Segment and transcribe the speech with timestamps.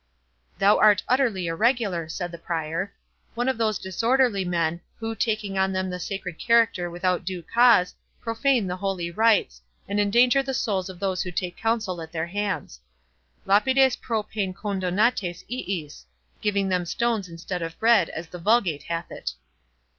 [0.57, 2.91] "Thou art utterly irregular," said the Prior;
[3.35, 7.93] "one of those disorderly men, who, taking on them the sacred character without due cause,
[8.19, 12.25] profane the holy rites, and endanger the souls of those who take counsel at their
[12.25, 12.79] hands;
[13.45, 16.07] 'lapides pro pane condonantes iis',
[16.41, 19.33] giving them stones instead of bread as the Vulgate hath it."